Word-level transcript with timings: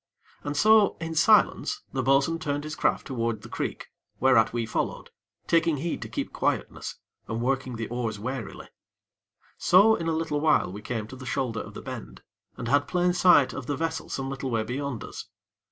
And 0.43 0.57
so, 0.57 0.97
in 0.99 1.13
silence, 1.13 1.83
the 1.93 2.01
bo'sun 2.01 2.39
turned 2.39 2.63
his 2.63 2.75
craft 2.75 3.05
toward 3.05 3.43
the 3.43 3.49
creek, 3.49 3.91
whereat 4.19 4.51
we 4.51 4.65
followed, 4.65 5.11
taking 5.45 5.77
heed 5.77 6.01
to 6.01 6.09
keep 6.09 6.33
quietness, 6.33 6.95
and 7.27 7.39
working 7.39 7.75
the 7.75 7.87
oars 7.89 8.17
warily. 8.17 8.69
So, 9.59 9.93
in 9.93 10.07
a 10.07 10.11
little, 10.17 10.41
we 10.71 10.81
came 10.81 11.05
to 11.05 11.15
the 11.15 11.27
shoulder 11.27 11.59
of 11.59 11.75
the 11.75 11.83
bend, 11.83 12.23
and 12.57 12.67
had 12.67 12.87
plain 12.87 13.13
sight 13.13 13.53
of 13.53 13.67
the 13.67 13.77
vessel 13.77 14.09
some 14.09 14.27
little 14.27 14.49
way 14.49 14.63
beyond 14.63 15.03
us. 15.03 15.27